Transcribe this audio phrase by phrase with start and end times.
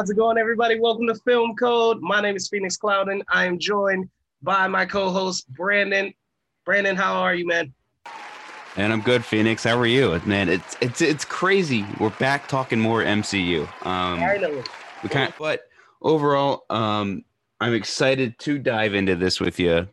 [0.00, 0.80] How's it going, everybody?
[0.80, 2.00] Welcome to Film Code.
[2.00, 3.20] My name is Phoenix Clouden.
[3.28, 4.08] I am joined
[4.40, 6.14] by my co-host Brandon.
[6.64, 7.74] Brandon, how are you, man?
[8.78, 9.62] And I'm good, Phoenix.
[9.62, 10.48] How are you, man?
[10.48, 11.84] It's it's it's crazy.
[11.98, 13.64] We're back talking more MCU.
[13.84, 14.64] Um, I know.
[15.02, 15.64] we kind of, but
[16.00, 17.22] overall, um,
[17.60, 19.86] I'm excited to dive into this with you.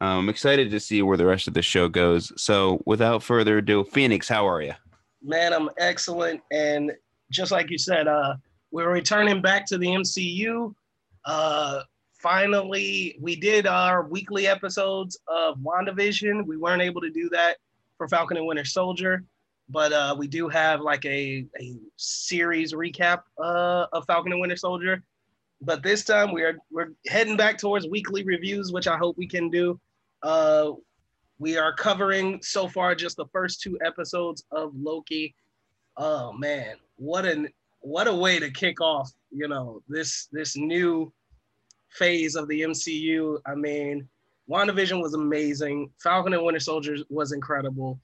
[0.00, 2.32] I'm excited to see where the rest of the show goes.
[2.42, 4.72] So, without further ado, Phoenix, how are you?
[5.22, 6.40] Man, I'm excellent.
[6.50, 6.92] And
[7.30, 8.36] just like you said, uh,
[8.70, 10.74] we're returning back to the MCU.
[11.24, 11.80] Uh,
[12.14, 16.46] finally, we did our weekly episodes of WandaVision.
[16.46, 17.56] We weren't able to do that
[17.96, 19.24] for Falcon and Winter Soldier,
[19.68, 24.56] but uh, we do have like a, a series recap uh, of Falcon and Winter
[24.56, 25.02] Soldier.
[25.62, 29.50] But this time we're we're heading back towards weekly reviews, which I hope we can
[29.50, 29.78] do.
[30.22, 30.72] Uh,
[31.38, 35.34] we are covering so far just the first two episodes of Loki.
[35.98, 37.48] Oh man, what an
[37.80, 41.12] what a way to kick off, you know, this this new
[41.90, 43.38] phase of the MCU.
[43.46, 44.08] I mean,
[44.48, 45.90] WandaVision was amazing.
[46.02, 48.00] Falcon and Winter Soldier was incredible.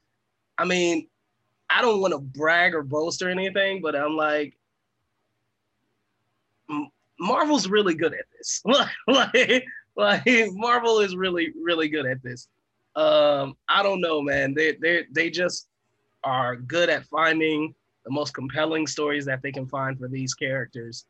[0.58, 1.08] I mean,
[1.68, 4.56] I don't want to brag or boast or anything, but I'm like,
[7.18, 8.62] Marvel's really good at this.
[9.06, 9.64] like,
[9.96, 12.48] like Marvel is really, really good at this.
[12.94, 14.54] Um, I don't know, man.
[14.54, 15.68] They they they just
[16.24, 17.74] are good at finding
[18.06, 21.04] the most compelling stories that they can find for these characters.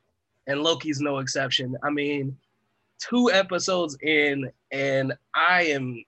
[0.47, 1.77] And Loki's no exception.
[1.85, 2.37] I mean,
[2.99, 6.03] two episodes in, and I am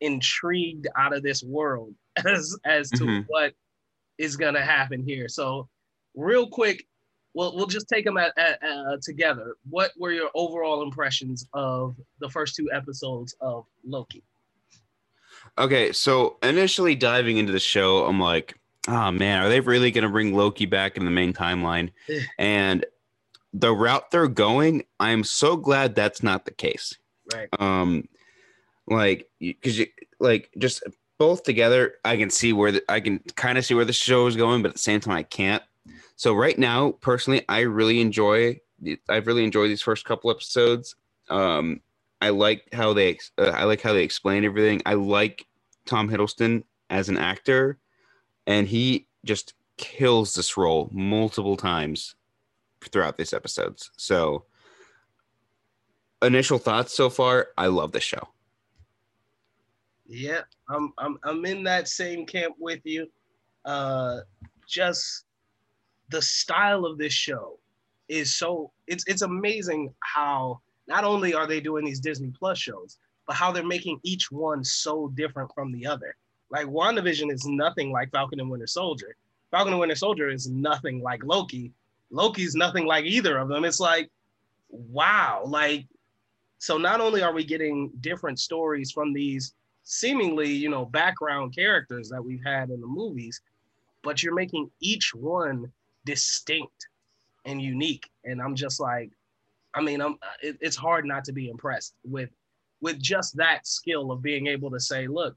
[0.00, 1.92] intrigued out of this world
[2.24, 3.22] as as to mm-hmm.
[3.26, 3.52] what
[4.16, 5.28] is gonna happen here.
[5.28, 5.68] So,
[6.14, 6.86] real quick,
[7.34, 9.56] we'll we'll just take them at, at uh, together.
[9.68, 14.22] What were your overall impressions of the first two episodes of Loki?
[15.56, 18.54] Okay, so initially diving into the show, I'm like,
[18.88, 21.90] oh man, are they really going to bring Loki back in the main timeline?
[22.38, 22.84] and
[23.52, 26.96] the route they're going, I'm so glad that's not the case.
[27.32, 27.48] Right.
[27.58, 28.08] Um,
[28.86, 29.86] like because you
[30.18, 30.82] like just
[31.18, 34.26] both together, I can see where the, I can kind of see where the show
[34.26, 35.62] is going, but at the same time, I can't.
[36.16, 38.60] So right now, personally, I really enjoy.
[39.08, 40.96] I've really enjoyed these first couple episodes.
[41.28, 41.80] Um,
[42.20, 43.18] I like how they.
[43.36, 44.80] Uh, I like how they explain everything.
[44.86, 45.46] I like
[45.84, 47.78] Tom Hiddleston as an actor
[48.48, 52.16] and he just kills this role multiple times
[52.80, 53.90] throughout these episodes.
[53.96, 54.46] So,
[56.22, 58.26] initial thoughts so far, I love the show.
[60.06, 63.06] Yeah, I'm I'm I'm in that same camp with you.
[63.64, 64.20] Uh
[64.66, 65.26] just
[66.08, 67.58] the style of this show
[68.08, 72.96] is so it's it's amazing how not only are they doing these Disney Plus shows,
[73.26, 76.16] but how they're making each one so different from the other.
[76.50, 79.16] Like WandaVision is nothing like Falcon and Winter Soldier.
[79.50, 81.72] Falcon and Winter Soldier is nothing like Loki.
[82.10, 83.64] Loki's nothing like either of them.
[83.64, 84.10] It's like,
[84.70, 85.42] wow.
[85.44, 85.86] Like,
[86.58, 89.54] so not only are we getting different stories from these
[89.84, 93.40] seemingly, you know, background characters that we've had in the movies,
[94.02, 95.70] but you're making each one
[96.04, 96.88] distinct
[97.44, 98.10] and unique.
[98.24, 99.10] And I'm just like,
[99.74, 102.30] I mean, I'm it, it's hard not to be impressed with
[102.80, 105.36] with just that skill of being able to say, look,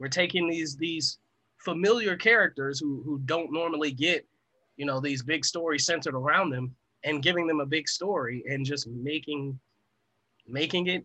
[0.00, 1.18] we're taking these these
[1.58, 4.26] familiar characters who who don't normally get,
[4.76, 6.74] you know, these big stories centered around them
[7.04, 9.60] and giving them a big story and just making
[10.48, 11.04] making it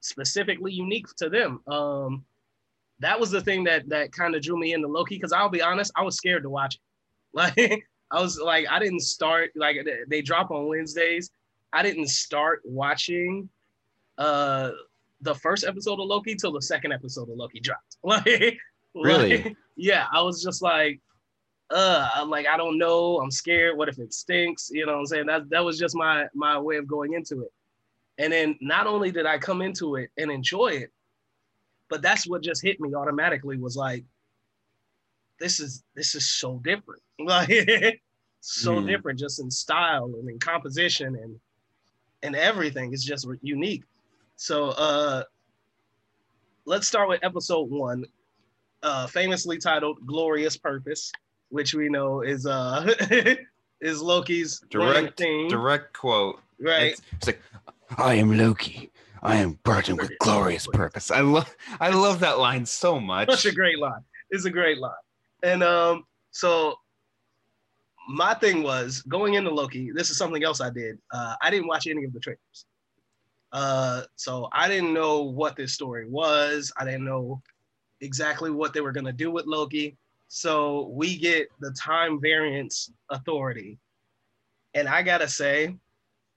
[0.00, 1.60] specifically unique to them.
[1.66, 2.24] Um,
[3.00, 5.62] that was the thing that that kind of drew me into Loki because I'll be
[5.62, 6.80] honest, I was scared to watch it.
[7.36, 9.76] Like I was like, I didn't start like
[10.06, 11.32] they drop on Wednesdays.
[11.72, 13.48] I didn't start watching
[14.18, 14.70] uh
[15.24, 17.96] the first episode of Loki till the second episode of Loki dropped.
[18.04, 18.58] Like,
[18.94, 19.42] really?
[19.42, 21.00] Like, yeah, I was just like,
[21.70, 23.18] uh, I'm like, I don't know.
[23.18, 23.76] I'm scared.
[23.76, 24.70] What if it stinks?
[24.72, 25.26] You know what I'm saying?
[25.26, 27.52] That that was just my my way of going into it.
[28.18, 30.92] And then not only did I come into it and enjoy it,
[31.88, 34.04] but that's what just hit me automatically was like,
[35.40, 37.02] this is this is so different.
[37.18, 38.02] Like
[38.40, 38.86] so mm.
[38.86, 41.40] different just in style and in composition and
[42.22, 42.92] and everything.
[42.92, 43.84] It's just unique.
[44.36, 45.22] So uh,
[46.66, 48.04] let's start with episode one,
[48.82, 51.12] uh, famously titled "Glorious Purpose,"
[51.50, 52.92] which we know is uh
[53.80, 56.40] is Loki's direct direct quote.
[56.60, 56.92] Right.
[56.92, 57.42] It's, it's like,
[57.96, 58.90] "I am Loki.
[59.22, 63.30] I am burdened with glorious purpose." I love I love that line so much.
[63.30, 64.02] Such a great line.
[64.30, 64.92] It's a great line.
[65.42, 66.74] And um, so
[68.08, 69.90] my thing was going into Loki.
[69.92, 70.98] This is something else I did.
[71.12, 72.66] Uh, I didn't watch any of the trailers.
[73.54, 76.72] Uh, so I didn't know what this story was.
[76.78, 77.42] I didn't know
[78.02, 79.96] exactly what they were going to do with Loki.
[80.28, 83.78] So we get the time variance authority
[84.74, 85.76] And I gotta say,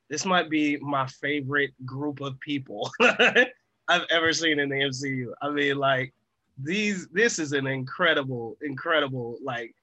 [0.10, 5.34] this might be my favorite group of people I've ever seen in the MCU.
[5.42, 6.14] I mean, like
[6.62, 9.76] these, this is an incredible, incredible, like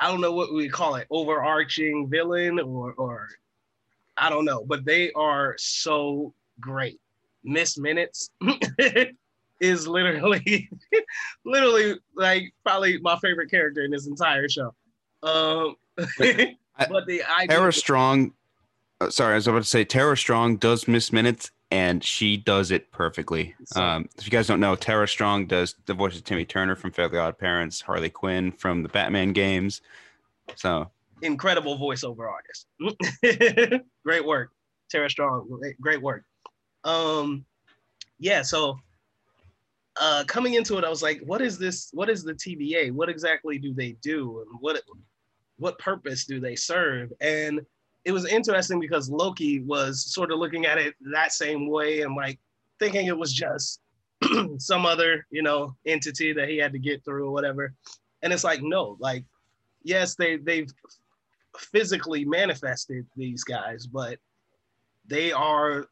[0.00, 3.28] I don't know what we call it, overarching villain or or
[4.16, 7.00] I don't know, but they are so great.
[7.44, 8.30] Miss Minutes
[9.60, 10.68] is literally,
[11.44, 14.74] literally like probably my favorite character in this entire show.
[15.22, 18.32] Um, but the idea Tara Strong,
[19.00, 22.70] uh, sorry, I was about to say Tara Strong does Miss Minutes and she does
[22.70, 23.54] it perfectly.
[23.74, 26.92] Um, if you guys don't know, Tara Strong does the voice of Timmy Turner from
[26.92, 29.82] Fairly Odd Parents, Harley Quinn from the Batman games.
[30.54, 30.90] So
[31.22, 32.66] incredible voiceover artist.
[34.04, 34.50] great work,
[34.90, 35.60] Tara Strong.
[35.80, 36.24] Great work.
[36.86, 37.44] Um,
[38.18, 38.42] yeah.
[38.42, 38.78] So
[40.00, 41.90] uh, coming into it, I was like, what is this?
[41.92, 42.92] What is the TVA?
[42.92, 44.46] What exactly do they do?
[44.48, 44.80] And what
[45.58, 47.12] what purpose do they serve?
[47.20, 47.60] And
[48.04, 52.14] it was interesting because Loki was sort of looking at it that same way and
[52.14, 52.38] like
[52.78, 53.80] thinking it was just
[54.58, 57.74] some other, you know, entity that he had to get through or whatever.
[58.22, 59.24] And it's like, no, like,
[59.82, 60.70] yes, they they've
[61.58, 64.18] physically manifested these guys, but
[65.06, 65.86] they are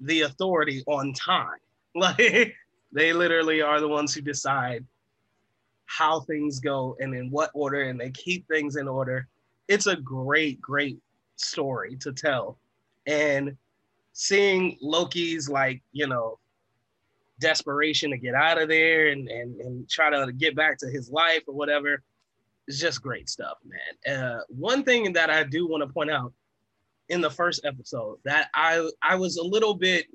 [0.00, 1.58] the authority on time.
[1.92, 2.54] Like
[2.92, 4.86] they literally are the ones who decide
[5.86, 9.26] how things go and in what order, and they keep things in order.
[9.66, 11.00] It's a great, great
[11.34, 12.58] story to tell.
[13.08, 13.56] And
[14.12, 16.38] seeing Loki's like, you know,
[17.40, 21.10] desperation to get out of there and, and, and try to get back to his
[21.10, 22.02] life or whatever,
[22.68, 24.16] it's just great stuff, man.
[24.16, 26.32] Uh, one thing that I do want to point out
[27.10, 30.06] in the first episode that I I was a little bit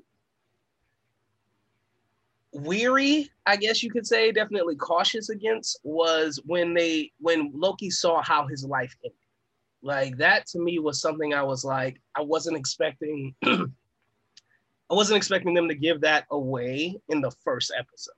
[2.52, 8.22] weary, I guess you could say, definitely cautious against was when they when Loki saw
[8.22, 9.16] how his life ended.
[9.82, 15.52] Like that to me was something I was like, I wasn't expecting I wasn't expecting
[15.52, 18.14] them to give that away in the first episode.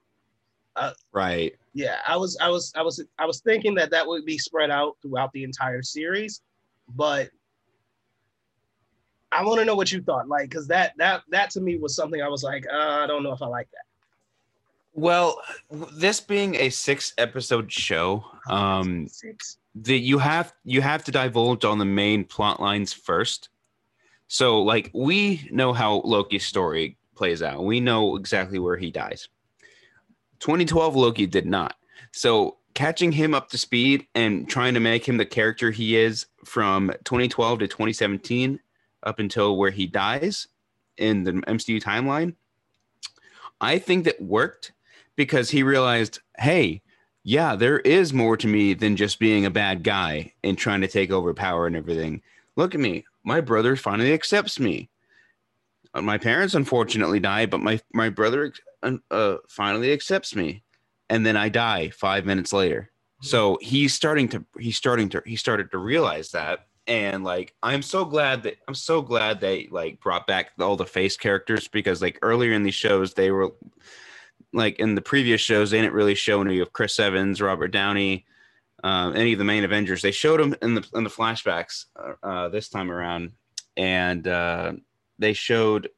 [0.77, 1.53] Uh, right.
[1.75, 4.71] Yeah, I was I was I was I was thinking that that would be spread
[4.71, 6.43] out throughout the entire series,
[6.95, 7.31] but
[9.31, 11.95] I want to know what you thought, like, because that that that to me was
[11.95, 13.85] something I was like, uh, I don't know if I like that.
[14.95, 15.41] Well,
[15.93, 19.59] this being a six episode show, um, six.
[19.75, 23.51] the you have you have to divulge on the main plot lines first.
[24.29, 27.65] So, like, we know how Loki's story plays out.
[27.65, 29.29] We know exactly where he dies.
[30.41, 31.77] 2012 Loki did not.
[32.13, 36.27] So, catching him up to speed and trying to make him the character he is
[36.45, 38.61] from 2012 to 2017
[39.09, 40.47] up until where he dies
[40.97, 42.35] in the MCU timeline,
[43.61, 44.73] I think that worked
[45.17, 46.83] because he realized, hey,
[47.25, 50.89] yeah, there is more to me than just being a bad guy and trying to
[50.89, 52.23] take over power and everything.
[52.57, 53.05] Look at me.
[53.25, 54.89] My brother finally accepts me.
[55.95, 60.63] Uh, my parents unfortunately die, but my my brother uh, finally accepts me,
[61.09, 62.91] and then I die five minutes later.
[63.21, 67.83] So he's starting to he's starting to he started to realize that, and like I'm
[67.83, 72.03] so glad that I'm so glad they like brought back all the face characters because
[72.03, 73.53] like earlier in these shows they were
[74.53, 78.25] like in the previous shows, they didn't really show any of Chris Evans, Robert Downey,
[78.83, 80.03] uh, any of the main Avengers.
[80.03, 83.33] They showed them in the in the flashbacks uh, uh, this time around,
[83.77, 84.73] and uh,
[85.19, 85.91] they showed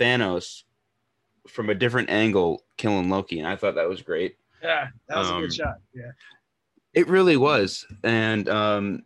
[0.00, 0.62] Thanos
[1.46, 4.36] from a different angle killing Loki, and I thought that was great.
[4.62, 5.74] Yeah, that was um, a good um, shot.
[5.94, 6.10] Yeah,
[6.94, 9.02] it really was, and um,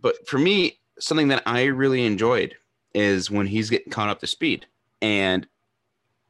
[0.00, 2.54] but for me, something that I really enjoyed
[2.94, 4.66] is when he's getting caught up to speed,
[5.00, 5.46] and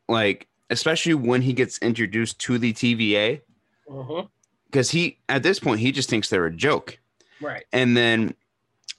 [0.09, 3.41] like especially when he gets introduced to the TVA.
[3.87, 4.99] Because uh-huh.
[4.99, 6.99] he, at this point, he just thinks they're a joke.
[7.41, 7.65] Right.
[7.73, 8.35] And then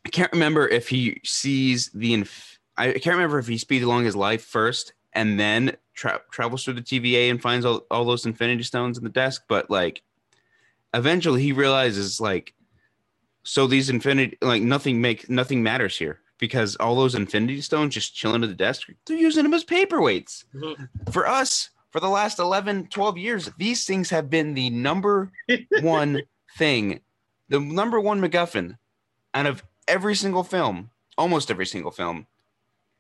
[0.05, 4.05] I can't remember if he sees the, inf- I can't remember if he speeds along
[4.05, 8.25] his life first and then tra- travels through the TVA and finds all, all those
[8.25, 9.43] Infinity Stones in the desk.
[9.47, 10.01] But like,
[10.93, 12.53] eventually he realizes, like,
[13.49, 18.15] so these Infinity, like, nothing make nothing matters here because all those infinity stones just
[18.15, 20.45] chilling at the desk, they're using them as paperweights.
[20.53, 21.11] Mm-hmm.
[21.11, 25.31] For us, for the last 11, 12 years, these things have been the number
[25.81, 26.21] one
[26.59, 26.99] thing,
[27.49, 28.77] the number one MacGuffin
[29.33, 32.27] out of every single film, almost every single film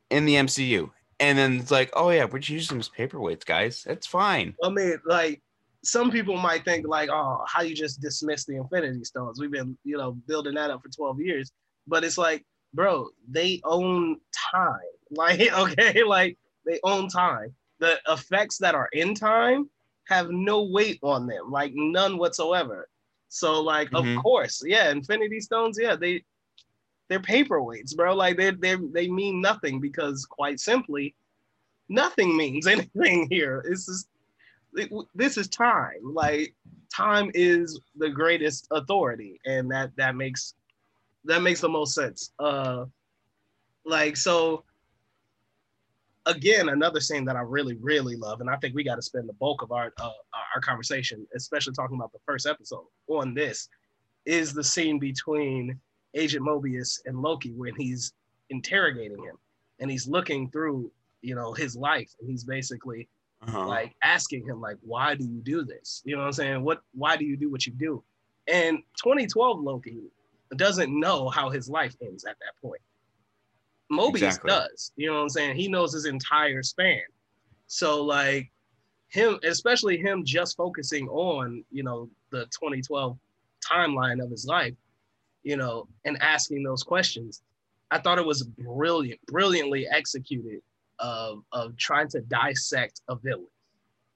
[0.09, 0.89] in the MCU.
[1.19, 3.83] And then it's like, oh yeah, we're just using them as paperweights, guys.
[3.83, 4.55] That's fine.
[4.63, 5.43] I mean, like
[5.83, 9.39] some people might think like, oh, how you just dismiss the Infinity Stones?
[9.39, 11.51] We've been, you know, building that up for 12 years.
[11.87, 14.19] But it's like bro, they own
[14.51, 14.79] time.
[15.11, 17.55] Like, okay, like they own time.
[17.79, 19.67] The effects that are in time
[20.03, 22.87] have no weight on them, like none whatsoever.
[23.27, 24.15] So, like, mm-hmm.
[24.15, 26.23] of course, yeah, Infinity Stones, yeah, they
[27.07, 28.13] they're paperweights, bro.
[28.13, 31.15] Like they they they mean nothing because quite simply,
[31.89, 33.65] nothing means anything here.
[33.67, 34.09] It's just
[35.15, 35.99] this is time.
[36.03, 36.53] Like
[36.95, 40.55] time is the greatest authority, and that that makes
[41.25, 42.31] that makes the most sense.
[42.39, 42.85] Uh,
[43.85, 44.63] like so.
[46.25, 49.27] Again, another scene that I really, really love, and I think we got to spend
[49.27, 50.11] the bulk of our uh,
[50.55, 53.67] our conversation, especially talking about the first episode on this,
[54.25, 55.79] is the scene between
[56.13, 58.13] Agent Mobius and Loki when he's
[58.49, 59.37] interrogating him
[59.79, 63.07] and he's looking through, you know, his life and he's basically
[63.41, 63.67] uh-huh.
[63.67, 66.01] like asking him like, why do you do this?
[66.05, 66.63] You know what I'm saying?
[66.63, 68.03] What, why do you do what you do?
[68.47, 69.99] And 2012 Loki
[70.55, 72.81] doesn't know how his life ends at that point.
[73.91, 74.49] Mobius exactly.
[74.49, 74.91] does.
[74.95, 75.55] You know what I'm saying?
[75.55, 77.01] He knows his entire span.
[77.67, 78.51] So like
[79.09, 83.17] him, especially him just focusing on, you know, the 2012
[83.65, 84.75] timeline of his life,
[85.43, 87.41] you know, and asking those questions.
[87.91, 90.61] I thought it was brilliant, brilliantly executed
[90.99, 93.47] of, of trying to dissect a villain.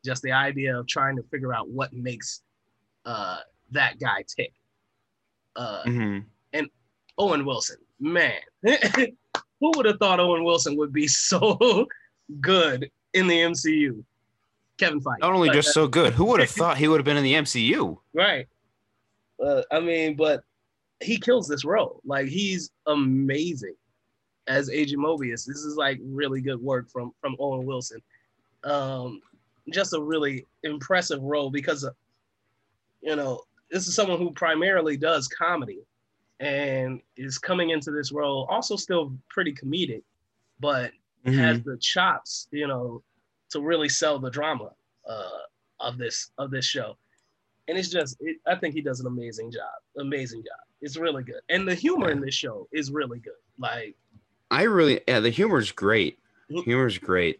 [0.03, 2.41] Just the idea of trying to figure out what makes
[3.05, 3.37] uh,
[3.71, 4.53] that guy tick.
[5.55, 6.19] Uh, mm-hmm.
[6.53, 6.69] And
[7.17, 11.87] Owen Wilson, man, who would have thought Owen Wilson would be so
[12.41, 14.03] good in the MCU?
[14.77, 15.19] Kevin Feige.
[15.19, 17.33] Not only just so good, who would have thought he would have been in the
[17.33, 17.97] MCU?
[18.13, 18.47] Right.
[19.43, 20.43] Uh, I mean, but
[20.99, 22.01] he kills this role.
[22.05, 23.75] Like he's amazing
[24.47, 25.45] as Agent Mobius.
[25.45, 28.01] This is like really good work from from Owen Wilson.
[28.63, 29.21] Um,
[29.71, 31.91] just a really impressive role because, uh,
[33.01, 35.79] you know, this is someone who primarily does comedy
[36.39, 40.03] and is coming into this role also still pretty comedic,
[40.59, 40.91] but
[41.25, 41.37] mm-hmm.
[41.37, 43.01] has the chops, you know,
[43.51, 44.71] to really sell the drama
[45.07, 45.39] uh,
[45.79, 46.97] of this of this show
[47.67, 51.23] and it's just it, i think he does an amazing job amazing job it's really
[51.23, 53.95] good and the humor in this show is really good like
[54.53, 56.19] i really yeah the humor is great.
[56.49, 57.39] Humor is great.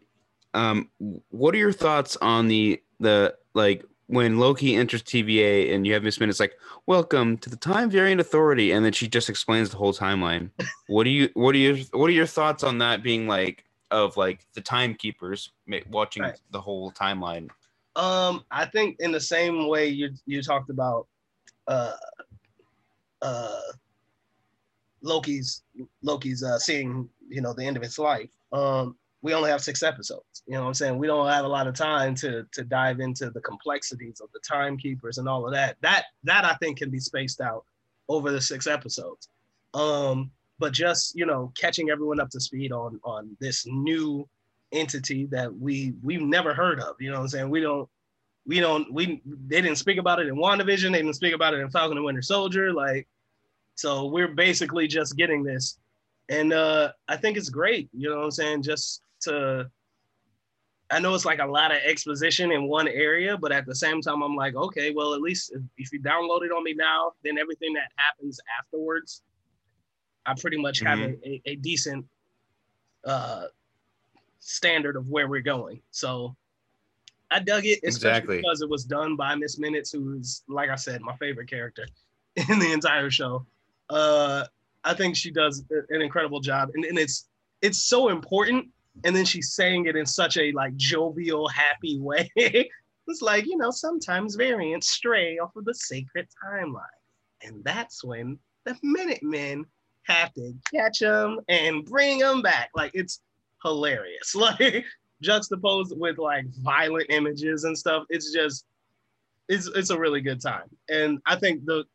[0.54, 0.90] Um
[1.30, 6.04] what are your thoughts on the the like when loki enters tva and you have
[6.04, 6.54] miss minutes like
[6.88, 10.50] welcome to the time variant authority and then she just explains the whole timeline.
[10.88, 14.18] What do you what are your what are your thoughts on that being like of
[14.18, 15.52] like the timekeepers
[15.90, 16.40] watching right.
[16.52, 17.50] the whole timeline?
[17.96, 21.08] Um, I think in the same way you you talked about
[21.68, 21.94] uh
[23.22, 23.62] uh
[25.04, 25.64] Loki's
[26.02, 28.30] Loki's uh seeing, you know, the end of his life.
[28.52, 30.44] Um, we only have six episodes.
[30.48, 30.98] You know what I'm saying?
[30.98, 34.40] We don't have a lot of time to to dive into the complexities of the
[34.40, 35.78] timekeepers and all of that.
[35.82, 37.66] That that I think can be spaced out
[38.10, 39.30] over the six episodes.
[39.74, 44.28] Um, but just you know, catching everyone up to speed on on this new
[44.72, 46.96] entity that we we've never heard of.
[47.00, 47.50] You know what I'm saying?
[47.50, 47.90] We don't
[48.46, 51.62] we don't we they didn't speak about it in WandaVision, they didn't speak about it
[51.62, 52.74] in Falcon and Winter Soldier.
[52.74, 53.08] Like,
[53.76, 55.78] so we're basically just getting this.
[56.30, 58.64] And uh I think it's great, you know what I'm saying?
[58.64, 59.70] Just to
[60.92, 64.00] I know it's like a lot of exposition in one area, but at the same
[64.00, 67.14] time, I'm like, okay, well, at least if, if you download it on me now,
[67.24, 69.24] then everything that happens afterwards,
[70.26, 71.24] I pretty much have mm-hmm.
[71.26, 72.06] a, a, decent
[73.06, 73.46] uh
[74.40, 75.82] standard of where we're going.
[75.92, 76.36] So
[77.32, 78.38] I dug it, especially exactly.
[78.38, 81.88] because it was done by Miss Minutes, who's like I said, my favorite character
[82.36, 83.46] in the entire show.
[83.90, 84.46] Uh,
[84.84, 87.28] I think she does an incredible job, and, and it's
[87.62, 88.68] it's so important.
[89.06, 92.30] And then she's saying it in such a like jovial, happy way.
[92.36, 96.82] it's like you know, sometimes variants stray off of the sacred timeline,
[97.42, 99.66] and that's when the Minutemen
[100.04, 102.70] have to catch them and bring them back.
[102.76, 103.22] Like it's
[103.64, 104.36] hilarious.
[104.44, 104.86] Like
[105.22, 108.04] juxtaposed with like violent images and stuff.
[108.10, 108.66] It's just
[109.50, 110.70] it's it's a really good time.
[110.90, 111.86] And I think the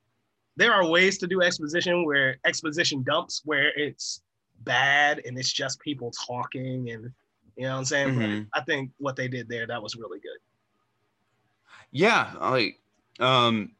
[0.58, 4.22] there are ways to do exposition where exposition dumps where it's
[4.64, 7.12] bad and it's just people talking and
[7.56, 8.08] you know what I'm saying?
[8.14, 8.42] Mm-hmm.
[8.52, 10.38] I think what they did there that was really good.
[11.92, 12.80] Yeah, like
[13.20, 13.72] um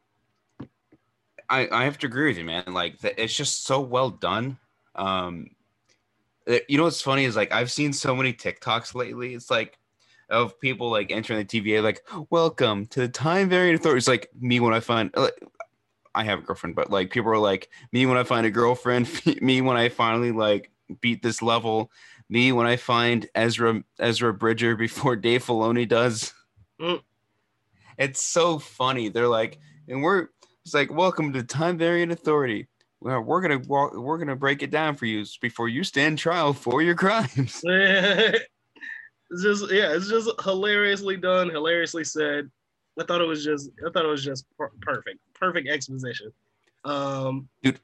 [1.49, 2.63] I I have to agree with you, man.
[2.67, 4.57] Like it's just so well done.
[4.95, 5.51] Um
[6.47, 9.33] you know what's funny is like I've seen so many TikToks lately.
[9.33, 9.77] It's like
[10.29, 14.29] of people like entering the TVA, like "Welcome to the Time Variant Authority." It's like
[14.39, 15.33] me when I find like,
[16.15, 19.09] I have a girlfriend, but like people are like me when I find a girlfriend,
[19.41, 21.91] me when I finally like beat this level,
[22.29, 26.33] me when I find Ezra Ezra Bridger before Dave Filoni does.
[26.81, 27.01] Mm.
[27.97, 29.09] It's so funny.
[29.09, 30.27] They're like, and we're
[30.65, 32.67] it's like, "Welcome to Time Variant Authority."
[33.01, 36.53] well, we're gonna walk, we're gonna break it down for you before you stand trial
[36.53, 37.61] for your crimes.
[37.63, 38.43] it's
[39.41, 42.49] just yeah, it's just hilariously done, hilariously said.
[42.99, 46.31] I thought it was just I thought it was just per- perfect, perfect exposition.
[46.83, 47.79] Um, dude,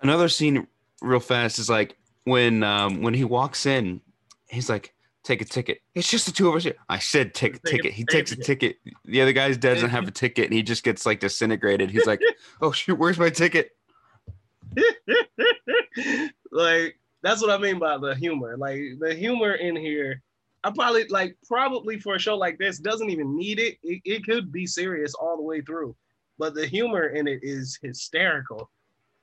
[0.00, 0.66] another scene
[1.00, 4.00] real fast is like when um when he walks in,
[4.48, 5.80] he's like, take a ticket.
[5.94, 6.74] It's just the two of us here.
[6.88, 7.92] I said take a ticket.
[7.92, 8.76] He take takes a ticket.
[9.04, 11.90] The other guy doesn't have a ticket and he just gets like disintegrated.
[11.90, 12.20] He's like,
[12.60, 13.70] oh shoot, where's my ticket?
[16.50, 18.56] like that's what I mean by the humor.
[18.56, 20.22] Like the humor in here,
[20.64, 23.78] I probably like probably for a show like this doesn't even need it.
[23.82, 25.96] It, it could be serious all the way through,
[26.38, 28.70] but the humor in it is hysterical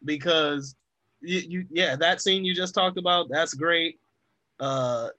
[0.05, 0.75] because
[1.22, 4.00] you, you yeah that scene you just talked about that's great.
[4.60, 5.10] Uh,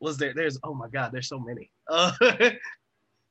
[0.00, 0.34] was there?
[0.34, 1.70] There's oh my god, there's so many.
[1.88, 2.12] Uh,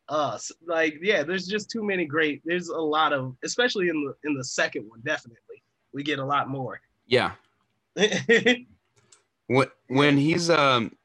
[0.09, 2.41] uh like yeah, there's just too many great.
[2.43, 6.25] There's a lot of especially in the in the second one definitely we get a
[6.25, 6.81] lot more.
[7.07, 7.31] Yeah.
[9.51, 10.95] When when he's um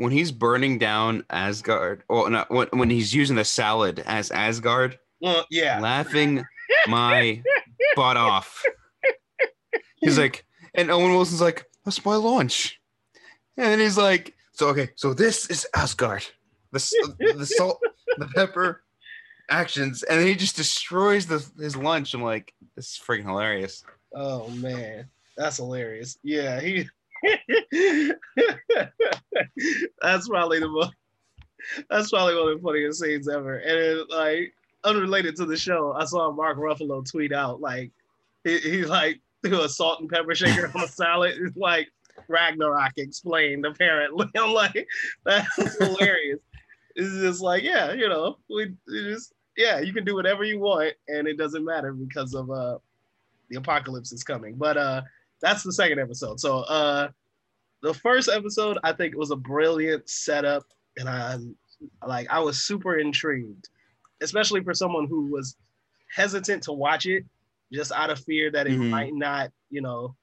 [0.00, 5.44] when he's burning down Asgard, or when, when he's using the salad as Asgard, well,
[5.50, 5.78] yeah.
[5.78, 6.42] laughing
[6.88, 7.42] my
[7.96, 8.64] butt off.
[9.96, 12.80] He's like, and Owen Wilson's like, that's my lunch.
[13.58, 16.24] And he's like, so okay, so this is Asgard.
[16.72, 16.78] The,
[17.36, 17.78] the salt,
[18.16, 18.82] the pepper
[19.50, 22.14] actions, and he just destroys the, his lunch.
[22.14, 23.84] I'm like, this is freaking hilarious.
[24.14, 26.16] Oh man, that's hilarious.
[26.22, 26.88] Yeah, he.
[30.02, 30.92] that's probably the most.
[31.90, 33.56] That's probably one of the funniest scenes ever.
[33.58, 34.54] And it, like
[34.84, 37.90] unrelated to the show, I saw Mark Ruffalo tweet out like
[38.44, 41.34] he, he like threw a salt and pepper shaker on a salad.
[41.38, 41.88] It's like
[42.28, 44.26] Ragnarok explained apparently.
[44.36, 44.86] I'm like
[45.24, 46.40] that's hilarious.
[46.96, 50.58] It's just like yeah, you know, we we just yeah, you can do whatever you
[50.58, 52.78] want, and it doesn't matter because of uh
[53.50, 54.54] the apocalypse is coming.
[54.54, 55.02] But uh
[55.40, 56.38] that's the second episode.
[56.40, 57.08] So uh
[57.82, 60.64] the first episode I think was a brilliant setup
[60.98, 61.56] and I'm
[62.06, 63.68] like I was super intrigued,
[64.20, 65.56] especially for someone who was
[66.14, 67.24] hesitant to watch it
[67.72, 68.90] just out of fear that it Mhm.
[68.90, 70.14] might not, you know,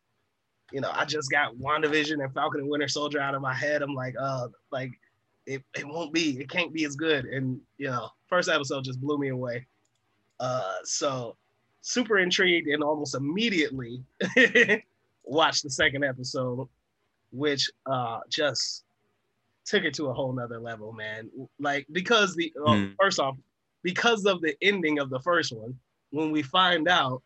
[0.72, 3.82] you know, I just got WandaVision and Falcon and Winter Soldier out of my head.
[3.82, 4.92] I'm like, uh, like
[5.46, 7.24] it, it won't be, it can't be as good.
[7.26, 9.66] And you know, first episode just blew me away.
[10.42, 11.38] Uh, so
[11.82, 14.04] super intrigued and almost immediately
[15.28, 16.68] watched the second episode,
[17.32, 18.84] which uh just
[19.66, 21.30] took it to a whole nother level, man.
[21.60, 22.86] Like because the uh, Hmm.
[23.00, 23.36] first off,
[23.84, 25.78] because of the ending of the first one,
[26.12, 27.22] when we find out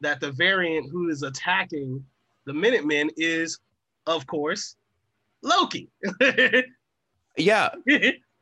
[0.00, 2.04] that the variant who is attacking
[2.44, 3.58] the Minutemen is,
[4.06, 4.76] of course,
[5.42, 5.88] Loki.
[7.36, 7.70] Yeah,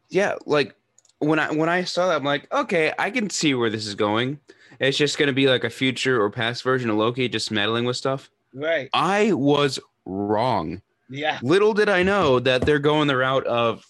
[0.08, 0.34] yeah.
[0.46, 0.74] Like
[1.20, 3.94] when I when I saw that, I'm like, okay, I can see where this is
[3.94, 4.40] going.
[4.80, 7.96] It's just gonna be like a future or past version of Loki just meddling with
[7.96, 8.30] stuff.
[8.54, 8.88] Right.
[8.92, 10.82] I was wrong.
[11.08, 11.38] Yeah.
[11.42, 13.84] Little did I know that they're going the route of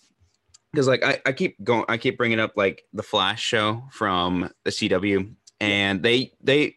[0.73, 4.51] because like I, I keep going I keep bringing up like the Flash show from
[4.65, 6.77] the CW and they they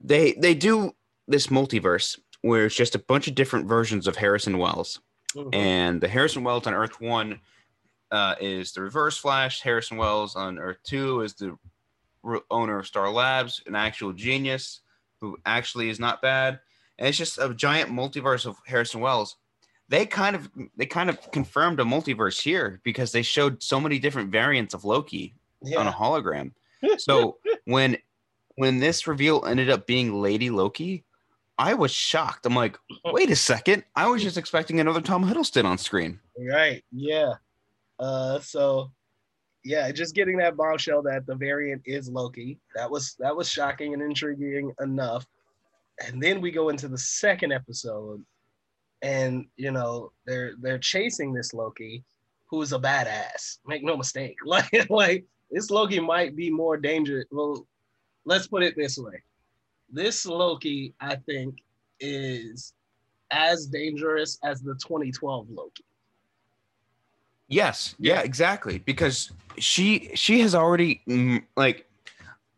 [0.00, 0.92] they they do
[1.26, 5.00] this multiverse where it's just a bunch of different versions of Harrison Wells
[5.36, 5.54] Mhm.
[5.54, 7.40] and the Harrison Wells on Earth One
[8.10, 9.60] uh, is the Reverse Flash.
[9.60, 11.58] Harrison Wells on Earth Two is the
[12.22, 14.80] re- owner of Star Labs, an actual genius
[15.20, 16.60] who actually is not bad.
[16.98, 19.36] And it's just a giant multiverse of Harrison Wells.
[19.88, 23.98] They kind of they kind of confirmed a multiverse here because they showed so many
[23.98, 25.34] different variants of Loki
[25.76, 26.52] on a hologram.
[26.98, 27.96] So when
[28.54, 31.04] when this reveal ended up being Lady Loki,
[31.58, 32.46] I was shocked.
[32.46, 33.82] I'm like, wait a second.
[33.96, 36.20] I was just expecting another Tom Hiddleston on screen.
[36.38, 36.84] Right.
[36.92, 37.34] Yeah.
[37.98, 38.92] Uh so
[39.64, 42.60] yeah, just getting that bombshell that the variant is Loki.
[42.76, 45.26] That was that was shocking and intriguing enough.
[46.06, 48.24] And then we go into the second episode
[49.02, 52.04] and you know, they're they're chasing this Loki
[52.46, 53.58] who's a badass.
[53.66, 54.36] Make no mistake.
[54.44, 57.26] Like like this Loki might be more dangerous.
[57.30, 57.66] Well,
[58.24, 59.22] let's put it this way.
[59.90, 61.58] This Loki, I think,
[62.00, 62.74] is
[63.30, 65.84] as dangerous as the 2012 Loki.
[67.48, 68.78] Yes, yeah, exactly.
[68.78, 71.88] Because she she has already mm, like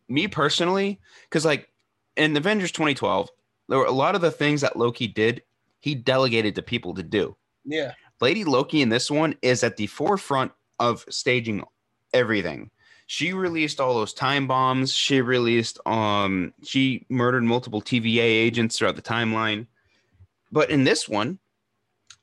[0.09, 1.69] me personally, because like
[2.15, 3.29] in Avengers 2012,
[3.69, 5.43] there were a lot of the things that Loki did,
[5.79, 7.35] he delegated to people to do.
[7.65, 7.93] Yeah.
[8.19, 11.63] Lady Loki in this one is at the forefront of staging
[12.13, 12.69] everything.
[13.07, 14.93] She released all those time bombs.
[14.93, 19.67] She released um she murdered multiple TVA agents throughout the timeline.
[20.51, 21.39] But in this one,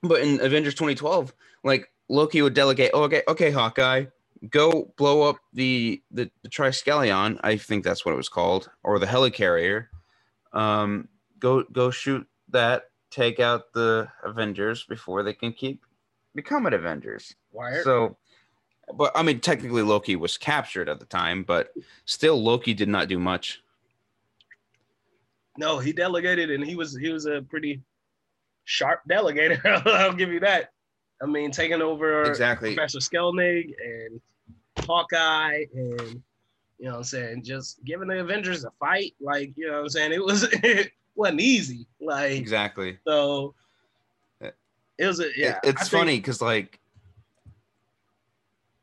[0.03, 4.07] but in Avengers 2012, like Loki would delegate, oh, okay, okay, Hawkeye,
[4.51, 8.99] go blow up the the, the Triskelion, I think that's what it was called, or
[8.99, 9.87] the helicarrier.
[10.53, 15.85] Um, go go shoot that, take out the Avengers before they can keep
[16.35, 17.35] becoming Avengers.
[17.51, 17.83] Why?
[17.83, 18.17] So,
[18.95, 21.73] but I mean, technically Loki was captured at the time, but
[22.05, 23.63] still Loki did not do much.
[25.59, 27.83] no, he delegated and he was he was a pretty
[28.65, 29.61] sharp delegator.
[29.87, 30.73] I'll give you that.
[31.23, 32.75] I mean, taking over Exactly.
[32.75, 34.21] Professor Selvig and
[34.87, 36.23] Hawkeye and
[36.79, 39.15] you know what I'm saying, just giving the Avengers a fight.
[39.21, 40.13] Like, you know what I'm saying?
[40.13, 41.87] It was it wasn't easy.
[42.01, 42.99] Like Exactly.
[43.07, 43.55] so
[44.41, 45.59] it was a yeah.
[45.63, 46.81] It- it's I funny because like,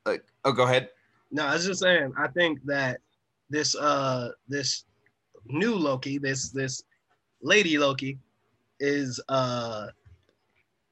[0.06, 0.90] like oh, go ahead.
[1.32, 3.02] No, I was just saying, I think that
[3.50, 4.86] this uh this
[5.46, 6.84] new Loki, this this
[7.42, 8.18] lady Loki,
[8.80, 9.88] is uh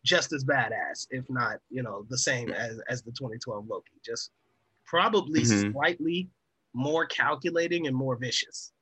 [0.04, 3.92] just as badass, if not, you know, the same as as the 2012 Loki.
[4.06, 4.32] Just
[4.86, 5.72] probably Mhm.
[5.72, 6.30] slightly
[6.74, 8.74] more calculating and more vicious.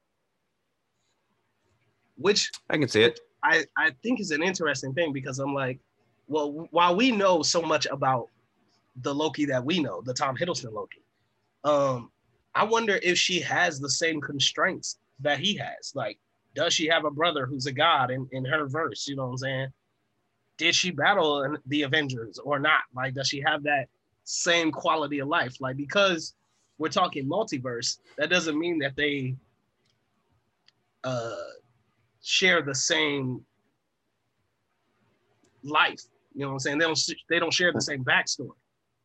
[2.18, 3.20] Which I can see it.
[3.44, 5.80] I, I think is an interesting thing because I'm like,
[6.28, 8.28] well, while we know so much about
[8.98, 11.04] the Loki that we know, the Tom Hiddleston Loki,
[11.64, 12.12] um,
[12.54, 15.94] I wonder if she has the same constraints that he has.
[15.96, 16.20] Like,
[16.54, 19.08] does she have a brother who's a god in, in her verse?
[19.08, 19.74] You know what I'm saying?
[20.62, 22.82] Did she battle the Avengers or not?
[22.96, 23.88] Like, does she have that
[24.26, 25.60] same quality of life?
[25.60, 26.36] Like, because
[26.78, 29.36] we're talking multiverse, that doesn't mean that they
[31.04, 31.36] uh
[32.22, 33.44] share the same
[35.64, 36.04] life.
[36.36, 36.78] You know what I'm saying?
[36.78, 38.50] They don't they don't share the same backstory.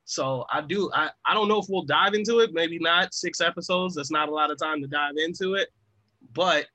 [0.05, 3.41] So I do I, I don't know if we'll dive into it, maybe not six
[3.41, 3.95] episodes.
[3.95, 5.71] That's not a lot of time to dive into it.
[6.35, 6.67] But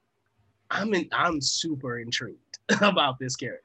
[0.72, 3.64] I'm in I'm super intrigued about this character.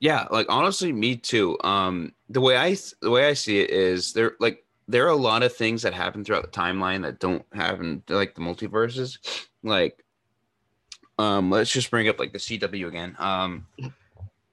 [0.00, 1.58] Yeah, like honestly, me too.
[1.64, 5.16] Um, the way I the way I see it is there like there are a
[5.16, 9.18] lot of things that happen throughout the timeline that don't happen like the multiverses.
[9.64, 10.04] Like,
[11.18, 13.16] um, let's just bring up like the CW again.
[13.18, 13.66] Um,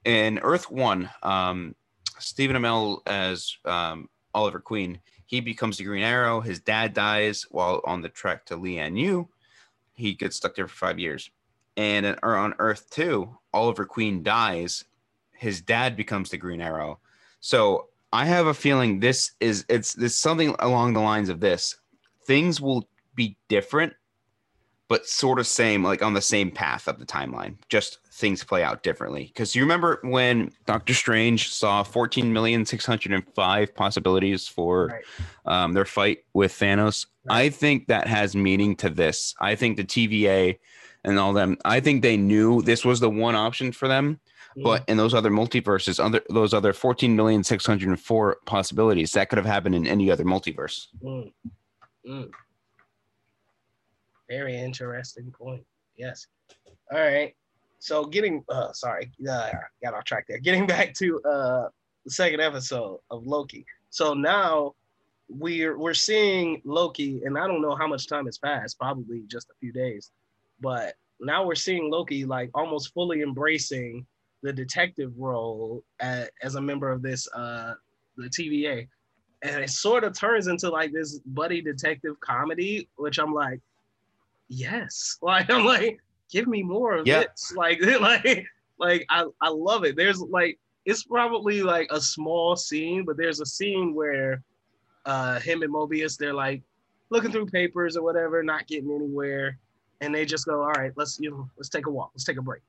[0.04, 1.76] in Earth One, um,
[2.18, 6.40] Stephen Amell as um Oliver Queen, he becomes the Green Arrow.
[6.40, 9.28] His dad dies while on the trek to Lian Yu.
[9.94, 11.30] He gets stuck there for five years.
[11.76, 14.84] And in- or on Earth Two, Oliver Queen dies
[15.38, 16.98] his dad becomes the Green Arrow.
[17.40, 21.76] So I have a feeling this is it's this something along the lines of this.
[22.26, 23.92] Things will be different,
[24.88, 27.56] but sort of same, like on the same path of the timeline.
[27.68, 29.24] Just things play out differently.
[29.24, 35.04] Because you remember when Doctor Strange saw 14,605 possibilities for Right.
[35.64, 37.06] um, their fight with Thanos.
[37.28, 37.36] Right.
[37.46, 39.34] I think that has meaning to this.
[39.40, 40.58] I think the TVA
[41.04, 44.20] and all them, I think they knew this was the one option for them.
[44.62, 49.86] But in those other multiverses, other those other 14,604 possibilities, that could have happened in
[49.86, 50.86] any other multiverse.
[51.02, 51.32] Mm.
[52.08, 52.30] Mm.
[54.28, 55.64] Very interesting point.
[55.96, 56.26] Yes.
[56.90, 57.34] All right.
[57.78, 59.50] So getting uh sorry, uh,
[59.82, 60.38] got off track there.
[60.38, 61.68] Getting back to uh
[62.04, 63.66] the second episode of Loki.
[63.90, 64.74] So now
[65.28, 69.50] we're we're seeing Loki, and I don't know how much time has passed, probably just
[69.50, 70.12] a few days,
[70.60, 74.06] but now we're seeing Loki like almost fully embracing
[74.46, 77.74] the detective role as, as a member of this uh
[78.16, 78.86] the TVA
[79.42, 83.60] and it sort of turns into like this buddy detective comedy, which I'm like,
[84.48, 85.98] yes, like I'm like,
[86.30, 87.24] give me more of Yeah.
[87.24, 88.46] this, like, like,
[88.78, 89.96] like I, I love it.
[89.96, 94.42] There's like, it's probably like a small scene, but there's a scene where
[95.04, 96.62] uh him and Mobius, they're like
[97.10, 99.58] looking through papers or whatever, not getting anywhere,
[100.00, 102.38] and they just go, all right, let's you know, let's take a walk, let's take
[102.38, 102.62] a break.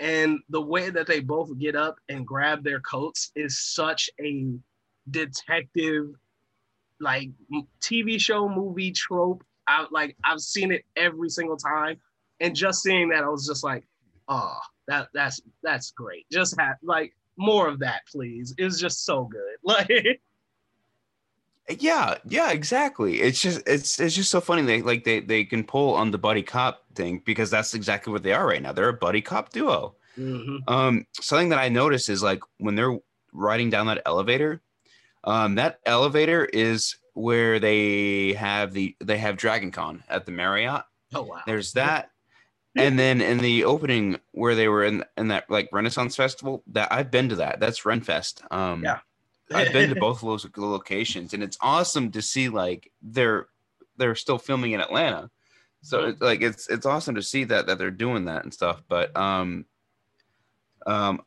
[0.00, 4.46] And the way that they both get up and grab their coats is such a
[5.10, 6.10] detective
[7.00, 7.30] like
[7.80, 9.44] TV show movie trope.
[9.66, 11.98] I like I've seen it every single time,
[12.40, 13.84] and just seeing that, I was just like,
[14.28, 16.26] oh, that that's that's great.
[16.30, 18.54] Just have like more of that, please.
[18.58, 19.40] It was just so good.
[19.62, 20.20] Like,
[21.68, 23.20] Yeah, yeah, exactly.
[23.20, 26.18] It's just it's it's just so funny they like they they can pull on the
[26.18, 28.72] buddy cop thing because that's exactly what they are right now.
[28.72, 29.94] They're a buddy cop duo.
[30.18, 30.60] mhm.
[30.66, 32.98] Um, something that I noticed is like when they're
[33.32, 34.62] riding down that elevator,
[35.24, 40.84] um, that elevator is where they have the they have Dragon Con at the Marriott.
[41.14, 42.10] oh wow, There's that.
[42.76, 46.92] And then in the opening where they were in in that like Renaissance Festival, that
[46.92, 47.60] I've been to that.
[47.60, 48.40] That's Renfest.
[48.52, 49.00] Um Yeah.
[49.54, 53.46] I've been to both of those locations and it's awesome to see like they're
[53.96, 55.30] they're still filming in Atlanta.
[55.82, 56.08] So Mhm.
[56.12, 58.82] it's like it's it's awesome to see that that they're doing that and stuff.
[58.88, 59.64] But um
[60.86, 61.22] um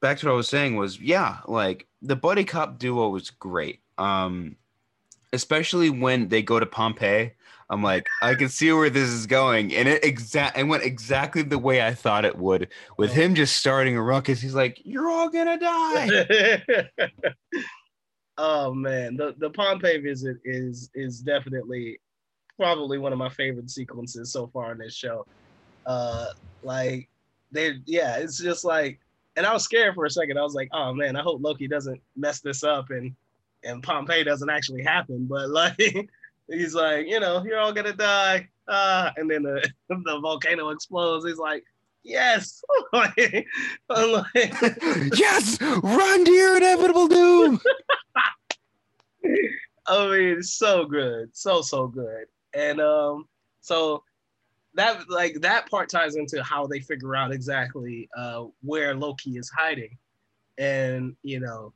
[0.00, 3.80] back to what I was saying was yeah, like the buddy cop duo was great.
[3.98, 4.56] Um
[5.32, 7.32] especially when they go to Pompeii.
[7.70, 9.74] I'm like, I can see where this is going.
[9.74, 13.56] And it exact it went exactly the way I thought it would with him just
[13.58, 14.40] starting a ruckus.
[14.40, 16.88] He's like, You're all gonna die.
[18.38, 22.00] oh man, the the Pompeii visit is is definitely
[22.56, 25.26] probably one of my favorite sequences so far in this show.
[25.86, 26.26] Uh,
[26.62, 27.08] like
[27.52, 28.98] they, yeah, it's just like
[29.36, 30.38] and I was scared for a second.
[30.38, 33.14] I was like, oh man, I hope Loki doesn't mess this up and
[33.64, 35.26] and Pompeii doesn't actually happen.
[35.26, 36.08] But like
[36.48, 38.48] he's like, you know, you're all gonna die.
[38.66, 41.26] Uh, and then the, the volcano explodes.
[41.26, 41.64] He's like,
[42.02, 42.62] yes.
[42.92, 43.46] like,
[43.94, 44.78] like,
[45.16, 47.60] yes, run to your inevitable doom.
[49.86, 53.28] I mean, so good, so so good, and um,
[53.60, 54.02] so
[54.74, 59.50] that like that part ties into how they figure out exactly uh where Loki is
[59.50, 59.96] hiding,
[60.58, 61.72] and you know,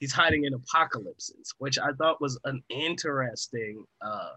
[0.00, 4.34] he's hiding in apocalypses, which I thought was an interesting, uh,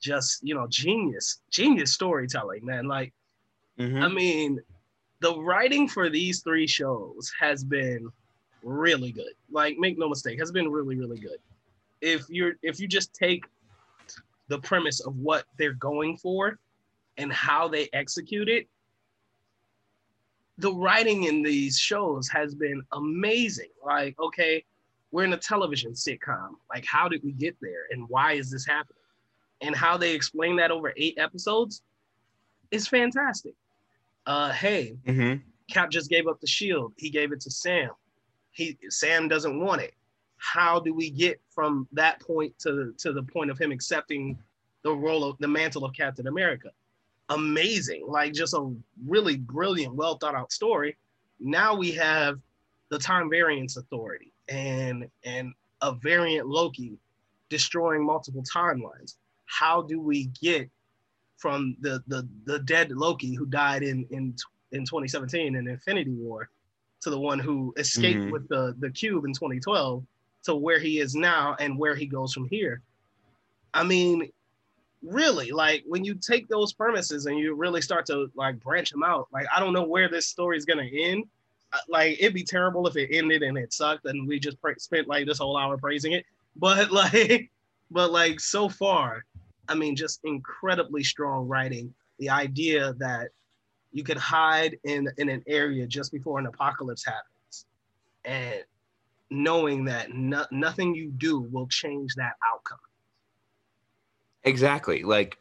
[0.00, 2.86] just you know, genius, genius storytelling, man.
[2.86, 3.14] Like,
[3.78, 4.02] mm-hmm.
[4.02, 4.60] I mean,
[5.20, 8.10] the writing for these three shows has been
[8.62, 9.32] really good.
[9.50, 11.38] Like, make no mistake, has been really, really good
[12.00, 13.44] if you're if you just take
[14.48, 16.58] the premise of what they're going for
[17.16, 18.68] and how they execute it
[20.58, 23.70] the writing in these shows has been amazing.
[23.84, 24.64] Like okay
[25.12, 26.50] we're in a television sitcom.
[26.68, 28.96] Like how did we get there and why is this happening?
[29.60, 31.82] And how they explain that over eight episodes
[32.70, 33.54] is fantastic.
[34.26, 35.42] Uh hey mm-hmm.
[35.72, 36.92] cap just gave up the shield.
[36.96, 37.90] He gave it to sam.
[38.52, 39.94] He sam doesn't want it
[40.40, 44.38] how do we get from that point to, to the point of him accepting
[44.82, 46.70] the role of the mantle of Captain America?
[47.28, 48.74] Amazing, like just a
[49.06, 50.96] really brilliant, well thought out story.
[51.38, 52.40] Now we have
[52.88, 56.98] the time variance authority and and a variant Loki
[57.50, 59.16] destroying multiple timelines.
[59.44, 60.68] How do we get
[61.36, 64.34] from the the the dead Loki who died in in
[64.72, 66.48] in 2017 in Infinity War
[67.02, 68.30] to the one who escaped mm-hmm.
[68.30, 70.04] with the the cube in 2012
[70.44, 72.82] to where he is now and where he goes from here.
[73.74, 74.30] I mean,
[75.02, 79.02] really, like when you take those premises and you really start to like branch them
[79.02, 81.24] out, like I don't know where this story is gonna end.
[81.72, 85.08] Uh, like it'd be terrible if it ended and it sucked and we just spent
[85.08, 86.24] like this whole hour praising it.
[86.56, 87.48] But like,
[87.92, 89.24] but like so far,
[89.68, 91.94] I mean, just incredibly strong writing.
[92.18, 93.28] The idea that
[93.92, 97.66] you could hide in in an area just before an apocalypse happens,
[98.24, 98.64] and
[99.30, 102.78] knowing that no, nothing you do will change that outcome.
[104.44, 105.02] Exactly.
[105.02, 105.38] Like,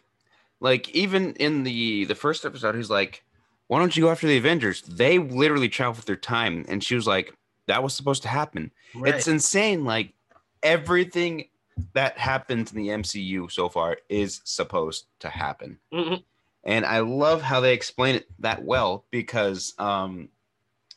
[0.60, 3.24] like even in the the first episode, he's like,
[3.68, 7.08] "Why don't you go after the Avengers?" They literally travel through time, and she was
[7.08, 7.34] like,
[7.68, 9.16] "That was supposed to happen." Right.
[9.16, 9.86] It's insane.
[9.86, 10.14] Like
[10.62, 11.46] everything
[11.94, 15.80] that happens in the MCU so far is supposed to happen.
[15.94, 16.16] Mm-hmm.
[16.64, 20.30] And I love how they explain it that well because um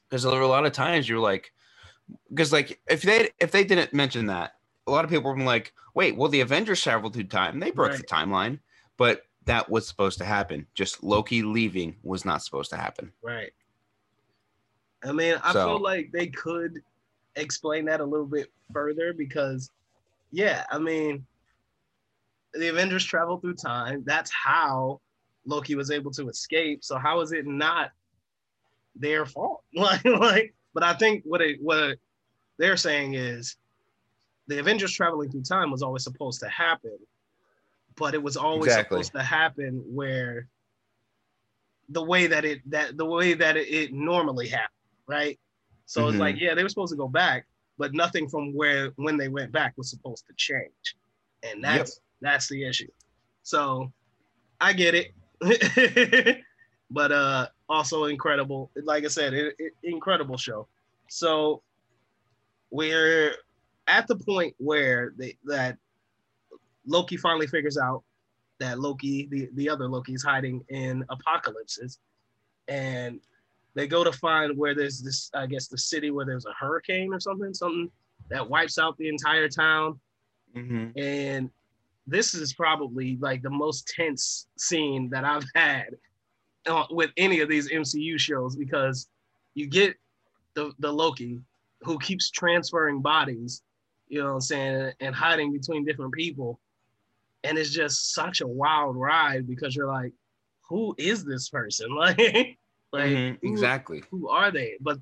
[0.09, 1.53] because there were a lot of times you're like,
[2.29, 4.55] because like if they if they didn't mention that,
[4.87, 7.61] a lot of people were like, "Wait, well, the Avengers traveled through time.
[7.61, 8.01] They broke right.
[8.01, 8.59] the timeline."
[8.97, 10.67] But that was supposed to happen.
[10.75, 13.13] Just Loki leaving was not supposed to happen.
[13.23, 13.53] Right.
[15.05, 16.81] I mean, I so, feel like they could
[17.37, 19.71] explain that a little bit further because,
[20.31, 21.27] yeah, I mean,
[22.55, 24.05] the Avengers travel through time.
[24.07, 25.01] That's how
[25.45, 26.85] Loki was able to escape.
[26.85, 27.91] So how is it not
[28.95, 29.65] their fault?
[29.75, 31.99] Like, like but I think what it what
[32.59, 33.57] they're saying is
[34.47, 36.99] the Avengers traveling through time was always supposed to happen,
[37.97, 39.03] but it was always exactly.
[39.03, 40.49] supposed to happen where
[41.89, 44.71] the way that it that the way that it, it normally happened,
[45.07, 45.39] right?
[45.87, 46.11] So mm-hmm.
[46.11, 47.47] it's like, yeah, they were supposed to go back,
[47.79, 50.97] but nothing from where when they went back was supposed to change.
[51.43, 52.03] And that's yep.
[52.21, 52.89] that's the issue.
[53.43, 53.93] So
[54.61, 55.13] I get it.
[56.91, 58.71] but uh also incredible.
[58.85, 60.69] Like I said, it, it, incredible show.
[61.09, 61.63] So
[62.71, 63.35] we're
[63.87, 65.79] at the point where they, that
[66.87, 68.03] Loki finally figures out
[68.61, 71.99] that Loki, the, the other Loki, is hiding in apocalypses,
[72.69, 73.21] and
[73.75, 77.13] they go to find where there's this, I guess, the city where there's a hurricane
[77.13, 77.91] or something, something
[78.29, 79.99] that wipes out the entire town,
[80.55, 80.97] mm-hmm.
[80.99, 81.51] and
[82.07, 85.87] this is probably like the most tense scene that I've had
[86.67, 89.09] uh, with any of these MCU shows because
[89.55, 89.97] you get
[90.55, 91.41] the the Loki
[91.83, 93.63] who keeps transferring bodies,
[94.09, 96.61] you know what I'm saying, and hiding between different people.
[97.45, 100.13] And it's just such a wild ride because you're like,
[100.69, 101.89] who is this person?
[101.97, 102.59] Like,
[102.93, 104.03] like mm-hmm, exactly.
[104.11, 104.75] Who, who are they?
[104.81, 104.99] But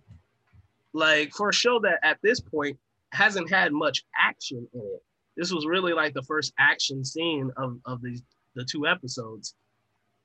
[0.92, 2.78] like for a show that at this point
[3.12, 5.02] hasn't had much action in it,
[5.36, 8.20] this was really like the first action scene of, of the,
[8.54, 9.54] the two episodes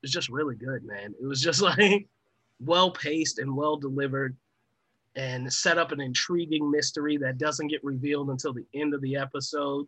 [0.06, 1.14] was just really good, man.
[1.20, 2.06] It was just like
[2.60, 4.36] well paced and well delivered
[5.16, 9.16] and set up an intriguing mystery that doesn't get revealed until the end of the
[9.16, 9.86] episode.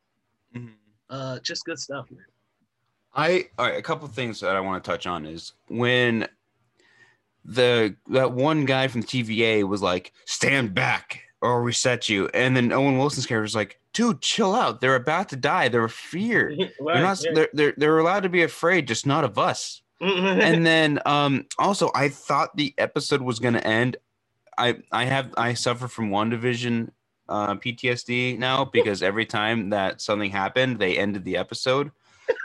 [0.57, 0.69] Mm-hmm.
[1.09, 2.25] Uh, just good stuff, man.
[3.15, 6.27] I all right, a couple things that I want to touch on is when
[7.45, 12.57] the that one guy from the TVA was like, "Stand back, or reset you," and
[12.57, 14.81] then Owen Wilson's character was like, "Dude, chill out.
[14.81, 15.69] They're about to die.
[15.69, 16.55] They're fear.
[16.81, 17.25] Right, They're not.
[17.25, 17.31] yeah.
[17.35, 21.91] They're, they're they're allowed to be afraid, just not of us." and then um also
[21.95, 23.97] I thought the episode was gonna end.
[24.57, 26.91] I I have I suffer from WandaVision
[27.29, 31.91] uh PTSD now because every time that something happened, they ended the episode.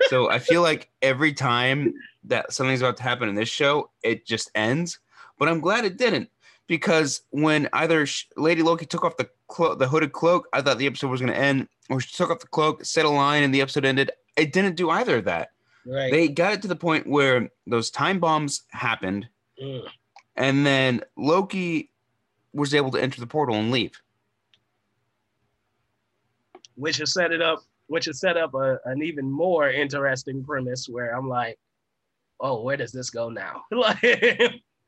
[0.09, 1.93] So I feel like every time
[2.25, 4.99] that something's about to happen in this show, it just ends.
[5.37, 6.29] But I'm glad it didn't
[6.67, 10.87] because when either Lady Loki took off the clo- the hooded cloak, I thought the
[10.87, 13.53] episode was going to end, or she took off the cloak, said a line, and
[13.53, 14.11] the episode ended.
[14.37, 15.49] It didn't do either of that
[15.85, 16.11] right.
[16.11, 19.27] they got it to the point where those time bombs happened
[19.61, 19.87] Mm.
[20.35, 21.91] and then loki
[22.53, 23.91] was able to enter the portal and leave
[26.75, 30.87] which has set it up, which has set up a, an even more interesting premise
[30.89, 31.59] where I'm like,
[32.39, 33.63] oh, where does this go now?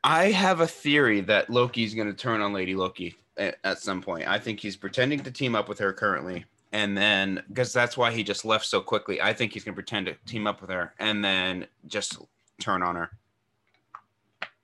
[0.03, 4.03] i have a theory that loki's going to turn on lady loki at, at some
[4.03, 6.45] point i think he's pretending to team up with her currently
[6.75, 9.81] and then because that's why he just left so quickly i think he's going to
[9.81, 12.17] pretend to team up with her and then just
[12.59, 13.09] turn on her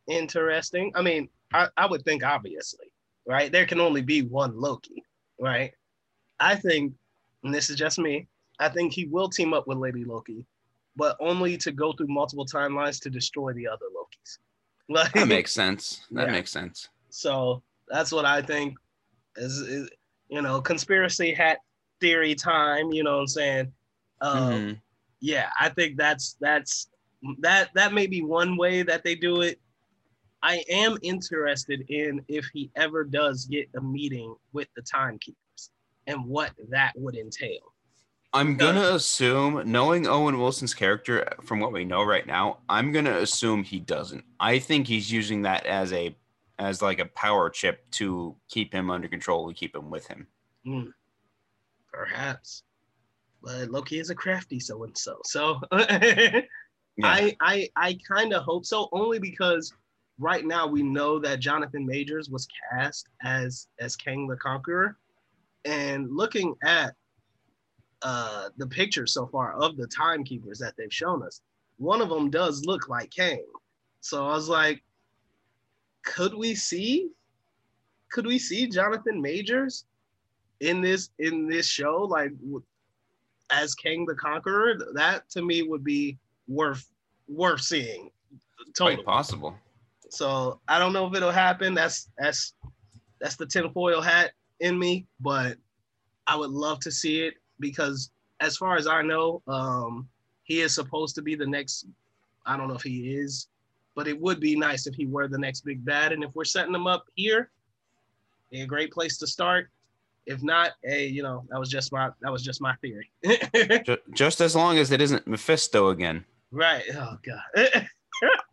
[0.07, 0.91] interesting.
[0.95, 2.87] I mean, I, I would think obviously,
[3.25, 3.51] right?
[3.51, 5.03] There can only be one Loki,
[5.39, 5.73] right?
[6.39, 6.93] I think,
[7.43, 8.27] and this is just me,
[8.59, 10.45] I think he will team up with Lady Loki,
[10.95, 14.37] but only to go through multiple timelines to destroy the other Lokis.
[14.89, 16.31] Like, that makes sense that Yeah.
[16.33, 18.75] makes sense So that's what I think
[19.37, 19.89] is, is
[20.27, 21.59] you know, conspiracy hat
[22.01, 23.73] theory time, you know what I'm saying?
[24.19, 24.81] Um, Mhm.
[25.21, 26.89] yeah, I think that's that's
[27.39, 29.61] that that may be one way that they do it.
[30.43, 35.69] I am interested in if he ever does get a meeting with the timekeepers
[36.07, 37.73] and what that would entail.
[38.33, 43.17] I'm gonna assume, knowing Owen Wilson's character from what we know right now, I'm gonna
[43.17, 44.23] assume he doesn't.
[44.39, 46.15] I think he's using that as a
[46.57, 50.27] as like a power chip to keep him under control and keep him with him.
[50.63, 50.89] Hmm.
[51.91, 52.63] Perhaps.
[53.43, 55.19] But Loki is a crafty so and so.
[55.25, 55.59] So.
[57.03, 59.73] I I I kind of hope so, only because
[60.19, 64.97] right now we know that Jonathan Majors was cast as as Kang the Conqueror,
[65.65, 66.93] and looking at
[68.01, 71.41] uh the pictures so far of the timekeepers that they've shown us,
[71.77, 73.45] one of them does look like Kang.
[74.01, 74.83] So I was like,
[76.03, 77.09] could we see?
[78.11, 79.85] Could we see Jonathan Majors
[80.61, 82.31] in this in this show like
[83.51, 84.79] as Kang the Conqueror?
[84.93, 86.89] That to me would be worth
[87.27, 88.09] worth seeing.
[88.77, 89.03] Totally.
[89.03, 89.55] Quite possible.
[90.09, 91.73] So I don't know if it'll happen.
[91.73, 92.53] That's that's
[93.19, 95.57] that's the tinfoil hat in me, but
[96.27, 100.07] I would love to see it because as far as I know, um,
[100.43, 101.87] he is supposed to be the next.
[102.45, 103.47] I don't know if he is,
[103.95, 106.11] but it would be nice if he were the next big bad.
[106.11, 107.51] And if we're setting him up here,
[108.51, 109.69] a great place to start.
[110.25, 113.09] If not, hey, you know, that was just my that was just my theory.
[114.13, 116.25] Just as long as it isn't Mephisto again.
[116.51, 116.83] right.
[116.93, 117.87] Oh God.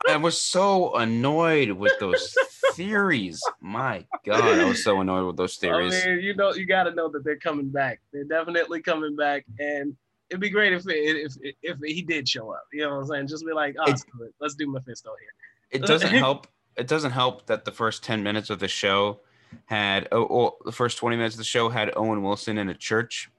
[0.09, 2.35] I was so annoyed with those
[2.73, 3.43] theories.
[3.61, 6.03] My God, I was so annoyed with those theories.
[6.03, 8.01] I mean, you know, you got to know that they're coming back.
[8.13, 9.95] They're definitely coming back, and
[10.31, 12.65] it'd be great if if if, if he did show up.
[12.73, 13.27] You know what I'm saying?
[13.29, 14.01] Just be like, oh, it.
[14.41, 15.83] let's do Mephisto here.
[15.83, 16.47] it doesn't help.
[16.77, 19.21] It doesn't help that the first ten minutes of the show
[19.67, 22.75] had oh, oh the first twenty minutes of the show had Owen Wilson in a
[22.75, 23.31] church,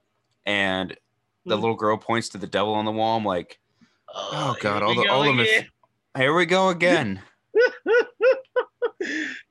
[0.45, 0.95] and
[1.45, 1.61] the Hmm.
[1.61, 3.17] little girl points to the devil on the wall.
[3.17, 3.59] I'm like,
[4.13, 5.67] Oh, here God, all the- all the again.
[6.17, 7.21] here we go again.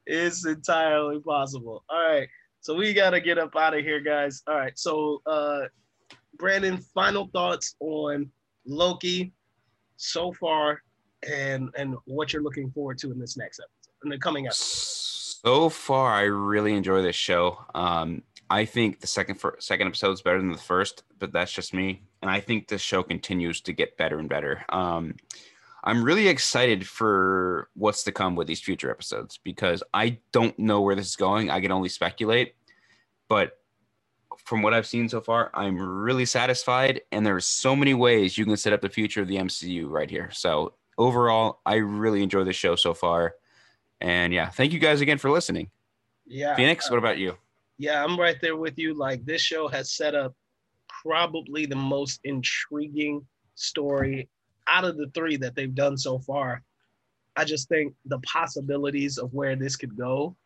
[0.07, 1.85] it's entirely possible.
[1.89, 2.29] All right,
[2.61, 4.43] so we gotta get up out of here, guys.
[4.47, 5.63] All right, so uh,
[6.39, 8.31] Brandon, final thoughts on
[8.67, 9.33] Loki
[9.97, 10.83] so far,
[11.29, 14.65] and and what you're looking forward to in this next episode, in the coming episode.
[15.45, 17.65] So far, I really enjoy this show.
[17.73, 21.53] Um, I think the second fir- second episode is better than the first, but that's
[21.53, 22.03] just me.
[22.23, 24.65] And I think the show continues to get better and better.
[24.71, 25.15] Um,
[25.85, 30.81] I'm really excited for what's to come with these future episodes because I don't know
[30.81, 31.51] where this is going.
[31.51, 32.57] I can only speculate,
[33.29, 33.59] but
[34.39, 37.03] from what I've seen so far, I'm really satisfied.
[37.13, 39.89] And there are so many ways you can set up the future of the MCU
[39.89, 40.31] right here.
[40.33, 43.35] So overall, I really enjoy this show so far.
[44.01, 45.71] And yeah, thank you guys again for listening.
[46.27, 47.37] Yeah, Phoenix, what about you?
[47.79, 48.95] Yeah, I'm right there with you.
[48.95, 50.35] Like this show has set up
[51.03, 53.25] probably the most intriguing
[53.55, 54.29] story
[54.67, 56.63] out of the three that they've done so far.
[57.37, 60.37] I just think the possibilities of where this could go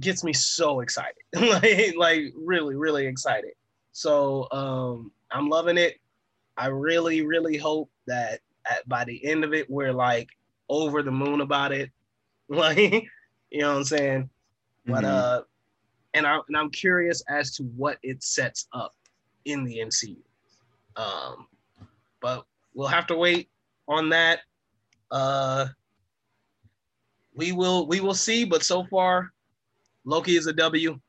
[0.00, 1.22] gets me so excited.
[1.34, 3.52] like, like really, really excited.
[3.92, 5.98] So um I'm loving it.
[6.56, 10.28] I really, really hope that at, by the end of it, we're like
[10.68, 11.90] over the moon about it.
[12.56, 13.08] Like,
[13.50, 14.30] you know what I'm saying?
[14.84, 15.08] But Mhm.
[15.08, 15.42] uh,
[16.14, 18.94] and I and I'm curious as to what it sets up
[19.46, 20.18] in the MCU.
[20.96, 21.46] Um,
[22.20, 22.44] but
[22.74, 23.48] we'll have to wait
[23.88, 24.40] on that.
[25.10, 25.68] Uh,
[27.34, 28.44] we will we will see.
[28.44, 29.32] But so far,
[30.04, 31.00] Loki is a W.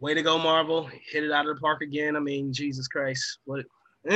[0.00, 0.84] Way to go, Marvel!
[1.10, 2.16] Hit it out of the park again.
[2.16, 3.64] I mean, Jesus Christ, what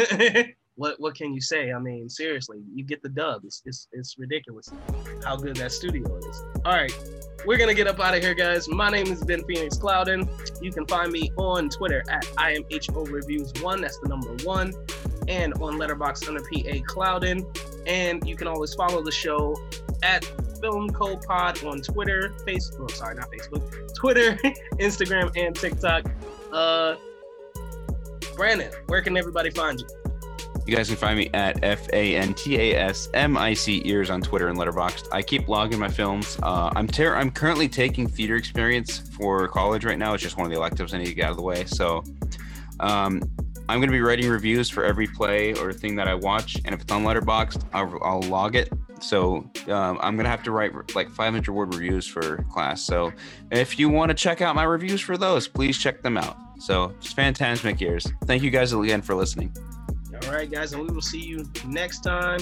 [0.77, 1.73] what what can you say?
[1.73, 3.45] I mean, seriously, you get the dub.
[3.45, 4.71] It's it's, it's ridiculous
[5.25, 6.43] how good that studio is.
[6.65, 6.93] All right,
[7.47, 8.69] we're gonna get up out of here, guys.
[8.69, 10.29] My name is Ben Phoenix Clouden.
[10.63, 13.81] You can find me on Twitter at IamHO Reviews One.
[13.81, 14.75] That's the number one,
[15.29, 17.47] and on Letterboxd under PA Clouden.
[17.87, 19.57] And you can always follow the show
[20.03, 20.25] at
[20.61, 22.91] Film Co Pod on Twitter, Facebook.
[22.93, 23.95] Sorry, not Facebook.
[23.95, 24.33] Twitter,
[24.75, 26.11] Instagram, and TikTok.
[26.53, 26.97] Uh,
[28.37, 29.87] Brandon, where can everybody find you?
[30.69, 33.81] You guys can find me at F A N T A S M I C
[33.87, 35.09] ears on Twitter and Letterboxd.
[35.11, 36.39] I keep logging my films.
[36.43, 40.13] Uh, I'm ter- I'm currently taking theater experience for college right now.
[40.13, 41.65] It's just one of the electives I need to get out of the way.
[41.65, 42.05] So
[42.81, 43.23] um,
[43.67, 46.75] I'm going to be writing reviews for every play or thing that I watch, and
[46.75, 48.71] if it's on Letterboxd, I'll, I'll log it.
[49.01, 52.83] So um, I'm going to have to write like 500 word reviews for class.
[52.83, 53.11] So
[53.51, 56.37] if you want to check out my reviews for those, please check them out.
[56.59, 58.07] So it's Phantasmic Ears.
[58.27, 59.51] Thank you guys again for listening.
[60.27, 62.41] All right, guys, and we will see you next time.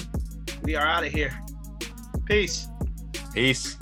[0.63, 1.31] We are out of here.
[2.25, 2.67] Peace.
[3.33, 3.77] Peace.